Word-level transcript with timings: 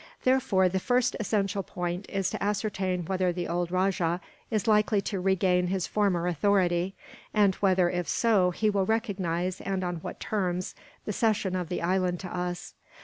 Therefore, 0.23 0.67
the 0.67 0.79
first 0.79 1.15
essential 1.19 1.61
point 1.61 2.07
is 2.09 2.31
to 2.31 2.43
ascertain 2.43 3.05
whether 3.05 3.31
the 3.31 3.47
old 3.47 3.69
rajah 3.69 4.19
is 4.49 4.67
likely 4.67 4.99
to 5.01 5.19
regain 5.21 5.67
his 5.67 5.85
former 5.85 6.25
authority; 6.25 6.95
and 7.35 7.53
whether, 7.61 7.87
if 7.87 8.07
so, 8.09 8.49
he 8.49 8.67
will 8.67 8.87
recognize, 8.87 9.61
and 9.61 9.83
on 9.83 9.97
what 9.97 10.19
terms, 10.19 10.73
the 11.05 11.13
cession 11.13 11.55
of 11.55 11.69
the 11.69 11.83
island 11.83 12.19
to 12.21 12.35
us." 12.35 12.73